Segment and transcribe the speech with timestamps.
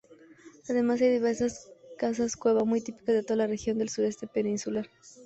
[0.67, 4.89] Además hay diversas casas-cueva, muy típicas de toda la región del Sureste peninsular.